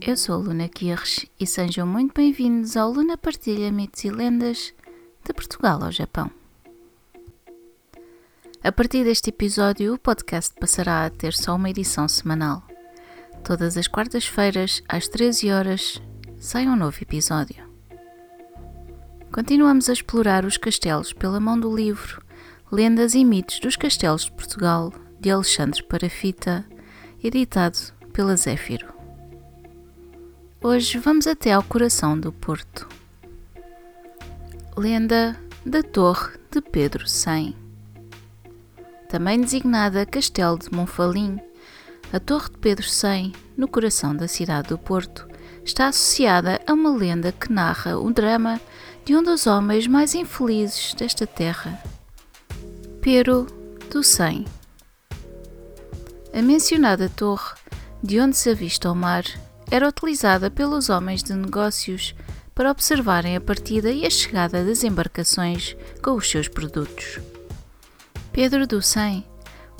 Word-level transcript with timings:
Eu 0.00 0.16
sou 0.16 0.34
a 0.34 0.38
Luna 0.38 0.68
Kirsch 0.68 1.26
e 1.38 1.46
sejam 1.46 1.86
muito 1.86 2.12
bem-vindos 2.14 2.76
ao 2.76 2.92
Luna 2.92 3.16
Partilha 3.16 3.72
Mitos 3.72 4.04
e 4.04 4.10
Lendas 4.10 4.74
de 5.24 5.32
Portugal 5.32 5.82
ao 5.82 5.90
Japão. 5.90 6.30
A 8.62 8.72
partir 8.72 9.04
deste 9.04 9.30
episódio, 9.30 9.94
o 9.94 9.98
podcast 9.98 10.54
passará 10.58 11.06
a 11.06 11.10
ter 11.10 11.32
só 11.32 11.54
uma 11.54 11.70
edição 11.70 12.08
semanal. 12.08 12.62
Todas 13.44 13.76
as 13.76 13.86
quartas-feiras, 13.86 14.82
às 14.88 15.08
13 15.08 15.50
horas, 15.50 16.02
sai 16.38 16.66
um 16.66 16.76
novo 16.76 16.98
episódio. 17.00 17.64
Continuamos 19.32 19.88
a 19.88 19.92
explorar 19.92 20.44
os 20.44 20.56
castelos 20.56 21.12
pela 21.12 21.40
mão 21.40 21.58
do 21.58 21.74
livro 21.74 22.22
Lendas 22.70 23.14
e 23.14 23.24
Mitos 23.24 23.60
dos 23.60 23.76
Castelos 23.76 24.24
de 24.24 24.32
Portugal, 24.32 24.92
de 25.20 25.30
Alexandre 25.30 25.82
Parafita, 25.84 26.64
editado 27.22 27.78
pela 28.12 28.36
Zéfiro. 28.36 28.95
Hoje 30.68 30.98
vamos 30.98 31.28
até 31.28 31.52
ao 31.52 31.62
coração 31.62 32.18
do 32.18 32.32
Porto. 32.32 32.88
Lenda 34.76 35.40
da 35.64 35.80
Torre 35.80 36.32
de 36.50 36.60
Pedro 36.60 37.06
Sem. 37.06 37.54
Também 39.08 39.40
designada 39.40 40.04
Castelo 40.04 40.58
de 40.58 40.68
Monfalim, 40.74 41.38
a 42.12 42.18
Torre 42.18 42.50
de 42.50 42.58
Pedro 42.58 42.84
Sem, 42.84 43.32
no 43.56 43.68
coração 43.68 44.12
da 44.12 44.26
cidade 44.26 44.70
do 44.70 44.76
Porto, 44.76 45.28
está 45.64 45.86
associada 45.86 46.60
a 46.66 46.72
uma 46.72 46.90
lenda 46.90 47.30
que 47.30 47.52
narra 47.52 47.96
o 47.96 48.12
drama 48.12 48.60
de 49.04 49.14
um 49.14 49.22
dos 49.22 49.46
homens 49.46 49.86
mais 49.86 50.16
infelizes 50.16 50.94
desta 50.94 51.28
terra, 51.28 51.80
Pero 53.00 53.46
do 53.88 54.02
Sem. 54.02 54.44
A 56.34 56.42
mencionada 56.42 57.08
torre, 57.08 57.54
de 58.02 58.18
onde 58.18 58.36
se 58.36 58.50
avista 58.50 58.90
o 58.90 58.96
mar, 58.96 59.22
era 59.70 59.88
utilizada 59.88 60.50
pelos 60.50 60.88
homens 60.88 61.22
de 61.22 61.34
negócios 61.34 62.14
para 62.54 62.70
observarem 62.70 63.36
a 63.36 63.40
partida 63.40 63.90
e 63.90 64.06
a 64.06 64.10
chegada 64.10 64.64
das 64.64 64.84
embarcações 64.84 65.76
com 66.02 66.12
os 66.12 66.28
seus 66.28 66.48
produtos. 66.48 67.20
Pedro 68.32 68.66
do 68.66 68.80
Sem, 68.80 69.24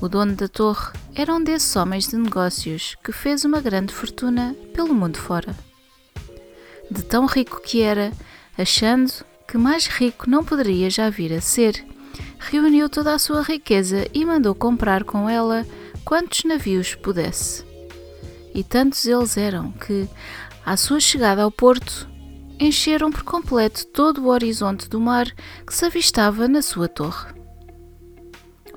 o 0.00 0.08
dono 0.08 0.34
da 0.34 0.48
torre, 0.48 0.92
era 1.14 1.32
um 1.32 1.42
desses 1.42 1.74
homens 1.76 2.08
de 2.08 2.16
negócios 2.16 2.96
que 3.04 3.12
fez 3.12 3.44
uma 3.44 3.60
grande 3.60 3.92
fortuna 3.92 4.56
pelo 4.72 4.94
mundo 4.94 5.18
fora. 5.18 5.54
De 6.90 7.02
tão 7.02 7.26
rico 7.26 7.60
que 7.60 7.82
era, 7.82 8.12
achando 8.58 9.12
que 9.46 9.58
mais 9.58 9.86
rico 9.86 10.28
não 10.28 10.44
poderia 10.44 10.90
já 10.90 11.10
vir 11.10 11.32
a 11.32 11.40
ser, 11.40 11.84
reuniu 12.38 12.88
toda 12.88 13.14
a 13.14 13.18
sua 13.18 13.42
riqueza 13.42 14.06
e 14.12 14.24
mandou 14.24 14.54
comprar 14.54 15.04
com 15.04 15.28
ela 15.28 15.66
quantos 16.04 16.44
navios 16.44 16.94
pudesse 16.94 17.73
e 18.54 18.62
tantos 18.62 19.04
eles 19.04 19.36
eram 19.36 19.72
que, 19.72 20.08
à 20.64 20.76
sua 20.76 21.00
chegada 21.00 21.42
ao 21.42 21.50
porto, 21.50 22.08
encheram 22.58 23.10
por 23.10 23.24
completo 23.24 23.84
todo 23.86 24.22
o 24.22 24.28
horizonte 24.28 24.88
do 24.88 25.00
mar 25.00 25.26
que 25.66 25.74
se 25.74 25.84
avistava 25.84 26.46
na 26.46 26.62
sua 26.62 26.88
torre. 26.88 27.34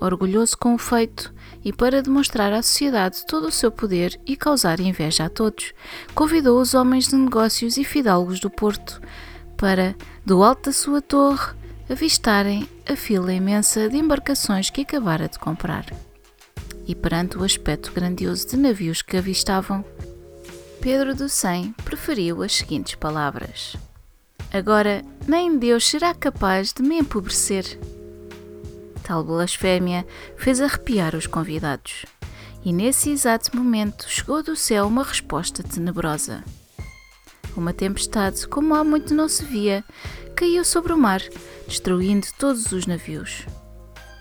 Orgulhoso 0.02 0.58
com 0.58 0.74
o 0.74 0.78
feito 0.78 1.34
e 1.64 1.72
para 1.72 2.02
demonstrar 2.02 2.54
à 2.54 2.62
sociedade 2.62 3.26
todo 3.28 3.48
o 3.48 3.52
seu 3.52 3.72
poder 3.72 4.20
e 4.26 4.36
causar 4.36 4.80
inveja 4.80 5.26
a 5.26 5.30
todos, 5.30 5.74
convidou 6.14 6.60
os 6.60 6.74
homens 6.74 7.08
de 7.08 7.16
negócios 7.16 7.78
e 7.78 7.84
fidalgos 7.84 8.40
do 8.40 8.50
porto 8.50 9.02
para, 9.58 9.96
do 10.26 10.44
alto 10.44 10.66
da 10.66 10.72
sua 10.72 11.02
torre, 11.02 11.56
avistarem 11.90 12.68
a 12.88 12.96
fila 12.96 13.34
imensa 13.34 13.90
de 13.90 13.98
embarcações 13.98 14.70
que 14.70 14.82
acabara 14.82 15.28
de 15.28 15.40
comprar 15.40 15.86
e 16.88 16.96
perante 16.96 17.38
o 17.38 17.44
aspecto 17.44 17.92
grandioso 17.92 18.48
de 18.48 18.58
navios 18.58 19.02
que 19.02 19.18
avistavam, 19.18 19.84
Pedro 20.80 21.14
do 21.14 21.28
Sem 21.28 21.74
preferiu 21.84 22.42
as 22.42 22.56
seguintes 22.56 22.96
palavras: 22.96 23.76
Agora 24.54 25.04
nem 25.28 25.58
Deus 25.58 25.86
será 25.86 26.14
capaz 26.14 26.72
de 26.72 26.82
me 26.82 27.00
empobrecer. 27.00 27.78
Tal 29.04 29.24
blasfémia 29.24 30.08
fez 30.38 30.62
arrepiar 30.62 31.16
os 31.16 31.28
convidados, 31.28 32.06
e 32.64 32.72
nesse 32.72 33.10
exato 33.10 33.56
momento 33.56 34.10
chegou 34.10 34.42
do 34.42 34.56
céu 34.56 34.88
uma 34.88 35.04
resposta 35.04 35.62
tenebrosa. 35.62 36.44
Uma 37.56 37.74
tempestade, 37.74 38.48
como 38.48 38.76
há 38.76 38.84
muito 38.84 39.14
não 39.14 39.28
se 39.28 39.44
via, 39.44 39.84
caiu 40.36 40.64
sobre 40.64 40.94
o 40.94 40.98
mar, 40.98 41.22
destruindo 41.68 42.28
todos 42.38 42.72
os 42.72 42.86
navios. 42.86 43.46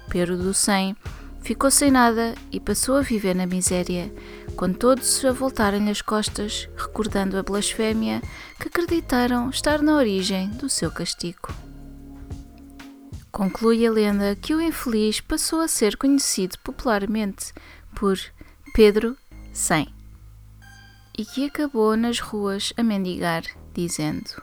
Pedro 0.09 0.39
do 0.39 0.55
Sem 0.55 0.97
Ficou 1.47 1.71
sem 1.71 1.93
nada 1.93 2.35
e 2.51 2.59
passou 2.59 2.97
a 2.97 3.03
viver 3.03 3.33
na 3.33 3.47
miséria, 3.47 4.13
com 4.57 4.73
todos 4.73 5.25
a 5.25 5.31
voltarem 5.31 5.89
as 5.89 6.03
costas, 6.03 6.69
recordando 6.77 7.39
a 7.39 7.43
blasfémia 7.45 8.21
que 8.59 8.67
acreditaram 8.67 9.49
estar 9.49 9.81
na 9.81 9.95
origem 9.95 10.49
do 10.51 10.69
seu 10.69 10.91
castigo. 10.91 11.55
Conclui 13.31 13.87
a 13.87 13.93
lenda 13.93 14.35
que 14.35 14.57
o 14.57 14.61
infeliz 14.61 15.21
passou 15.21 15.61
a 15.61 15.69
ser 15.69 15.97
conhecido 15.97 16.59
popularmente 16.65 17.53
por 17.95 18.19
Pedro 18.75 19.17
Sem 19.53 19.87
e 21.17 21.25
que 21.25 21.45
acabou 21.45 21.97
nas 21.97 22.19
ruas 22.19 22.73
a 22.77 22.83
mendigar, 22.83 23.45
dizendo: 23.73 24.43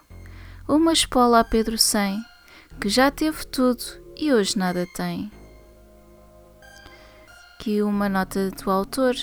Uma 0.66 0.94
espola 0.94 1.42
a 1.42 1.44
Pedro 1.44 1.78
Sem, 1.78 2.24
que 2.80 2.88
já 2.88 3.12
teve 3.12 3.46
tudo 3.48 3.84
e 4.16 4.32
hoje 4.32 4.58
nada 4.58 4.88
tem 4.96 5.30
aqui 7.54 7.82
uma 7.82 8.10
nota 8.10 8.52
do 8.52 8.70
autor 8.70 9.16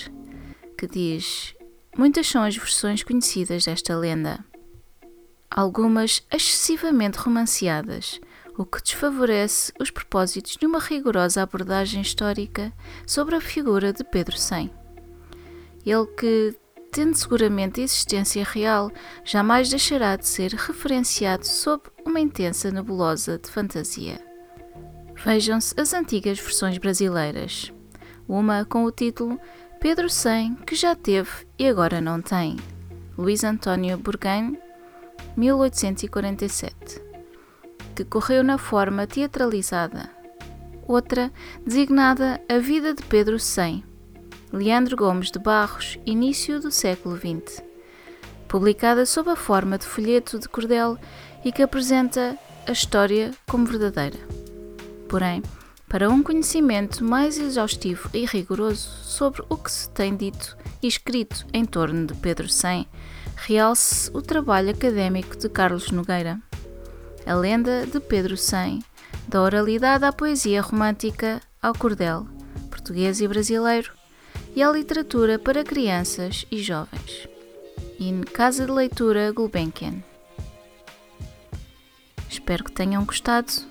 que 0.77 0.87
diz: 0.87 1.53
Muitas 1.97 2.27
são 2.27 2.43
as 2.43 2.55
versões 2.55 3.03
conhecidas 3.03 3.65
desta 3.65 3.95
lenda, 3.95 4.43
algumas 5.49 6.25
excessivamente 6.31 7.17
romanceadas, 7.17 8.19
o 8.57 8.65
que 8.65 8.81
desfavorece 8.81 9.71
os 9.79 9.91
propósitos 9.91 10.57
de 10.57 10.65
uma 10.65 10.79
rigorosa 10.79 11.41
abordagem 11.41 12.01
histórica 12.01 12.73
sobre 13.05 13.35
a 13.35 13.41
figura 13.41 13.91
de 13.93 14.03
Pedro 14.03 14.37
Sem. 14.37 14.71
Ele 15.85 16.05
que, 16.17 16.55
tendo 16.91 17.15
seguramente 17.15 17.81
existência 17.81 18.43
real, 18.43 18.91
jamais 19.23 19.69
deixará 19.69 20.15
de 20.15 20.27
ser 20.27 20.53
referenciado 20.53 21.45
sob 21.45 21.83
uma 22.05 22.19
intensa 22.19 22.71
nebulosa 22.71 23.37
de 23.37 23.49
fantasia. 23.49 24.19
Vejam-se 25.23 25.79
as 25.79 25.93
antigas 25.93 26.39
versões 26.39 26.77
brasileiras 26.77 27.71
uma 28.31 28.63
com 28.63 28.85
o 28.85 28.91
título 28.91 29.37
Pedro 29.79 30.09
Sem, 30.09 30.55
que 30.55 30.73
já 30.73 30.95
teve 30.95 31.29
e 31.59 31.67
agora 31.67 31.99
não 31.99 32.21
tem, 32.21 32.55
Luís 33.17 33.43
António 33.43 33.97
Bourgain, 33.97 34.57
1847, 35.35 37.01
que 37.93 38.05
correu 38.05 38.41
na 38.41 38.57
forma 38.57 39.05
teatralizada. 39.05 40.09
Outra, 40.87 41.31
designada 41.65 42.41
A 42.49 42.57
Vida 42.57 42.93
de 42.93 43.03
Pedro 43.03 43.37
Sem, 43.37 43.83
Leandro 44.53 44.95
Gomes 44.95 45.29
de 45.29 45.39
Barros, 45.39 45.99
início 46.05 46.59
do 46.61 46.71
século 46.71 47.17
XX, 47.17 47.61
publicada 48.47 49.05
sob 49.05 49.29
a 49.29 49.35
forma 49.35 49.77
de 49.77 49.85
folheto 49.85 50.39
de 50.39 50.47
cordel 50.47 50.97
e 51.43 51.51
que 51.51 51.61
apresenta 51.61 52.37
a 52.65 52.71
história 52.71 53.31
como 53.49 53.65
verdadeira. 53.65 54.19
Porém, 55.09 55.43
para 55.91 56.09
um 56.09 56.23
conhecimento 56.23 57.03
mais 57.03 57.37
exaustivo 57.37 58.09
e 58.13 58.25
rigoroso 58.25 58.89
sobre 59.03 59.43
o 59.49 59.57
que 59.57 59.69
se 59.69 59.89
tem 59.89 60.15
dito 60.15 60.55
e 60.81 60.87
escrito 60.87 61.45
em 61.51 61.65
torno 61.65 62.07
de 62.07 62.13
Pedro 62.13 62.47
Sem, 62.47 62.87
realce 63.35 64.09
o 64.13 64.21
trabalho 64.21 64.69
académico 64.69 65.35
de 65.35 65.49
Carlos 65.49 65.91
Nogueira. 65.91 66.39
A 67.25 67.33
lenda 67.33 67.85
de 67.85 67.99
Pedro 67.99 68.37
Sem, 68.37 68.81
da 69.27 69.41
oralidade 69.41 70.05
à 70.05 70.13
poesia 70.13 70.61
romântica 70.61 71.41
ao 71.61 71.73
cordel, 71.73 72.25
português 72.69 73.19
e 73.19 73.27
brasileiro, 73.27 73.91
e 74.55 74.63
à 74.63 74.71
literatura 74.71 75.37
para 75.37 75.61
crianças 75.61 76.45
e 76.49 76.63
jovens. 76.63 77.27
In 77.99 78.21
Casa 78.21 78.65
de 78.65 78.71
Leitura 78.71 79.29
Gulbenkian. 79.33 80.01
Espero 82.29 82.63
que 82.63 82.71
tenham 82.71 83.03
gostado 83.03 83.70